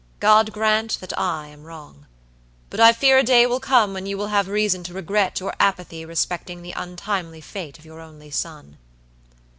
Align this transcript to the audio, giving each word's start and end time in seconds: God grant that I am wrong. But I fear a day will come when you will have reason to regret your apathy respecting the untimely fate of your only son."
God 0.19 0.51
grant 0.51 0.99
that 0.99 1.15
I 1.15 1.49
am 1.49 1.63
wrong. 1.63 2.07
But 2.71 2.79
I 2.79 2.91
fear 2.91 3.19
a 3.19 3.23
day 3.23 3.45
will 3.45 3.59
come 3.59 3.93
when 3.93 4.07
you 4.07 4.17
will 4.17 4.29
have 4.29 4.47
reason 4.47 4.81
to 4.85 4.95
regret 4.95 5.39
your 5.39 5.53
apathy 5.59 6.05
respecting 6.05 6.63
the 6.63 6.71
untimely 6.75 7.39
fate 7.39 7.77
of 7.77 7.85
your 7.85 7.99
only 7.99 8.31
son." 8.31 8.77